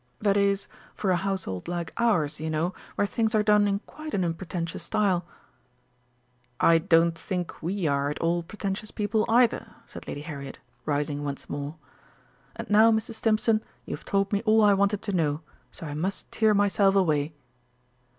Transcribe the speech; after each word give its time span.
That 0.19 0.35
is, 0.35 0.67
for 0.95 1.11
a 1.11 1.15
household 1.15 1.67
like 1.67 1.93
ours, 1.95 2.39
you 2.41 2.49
know, 2.49 2.73
where 2.95 3.05
things 3.05 3.35
are 3.35 3.43
done 3.43 3.67
in 3.67 3.77
quite 3.85 4.15
an 4.15 4.25
unpretentious 4.25 4.81
style." 4.81 5.27
"I 6.59 6.79
don't 6.79 7.15
think 7.15 7.61
we 7.61 7.85
are 7.85 8.09
at 8.09 8.17
all 8.17 8.41
pretentious 8.41 8.89
people 8.89 9.25
either," 9.29 9.75
said 9.85 10.07
Lady 10.07 10.21
Harriet, 10.21 10.57
rising 10.87 11.23
once 11.23 11.47
more. 11.51 11.75
"And 12.55 12.67
now, 12.67 12.91
Mrs. 12.91 13.13
Stimpson, 13.13 13.63
you 13.85 13.95
have 13.95 14.03
told 14.03 14.33
me 14.33 14.41
all 14.43 14.63
I 14.63 14.73
wanted 14.73 15.03
to 15.03 15.11
know, 15.13 15.41
so 15.71 15.85
I 15.85 15.93
must 15.93 16.31
tear 16.31 16.55
myself 16.55 16.95
away." 16.95 17.35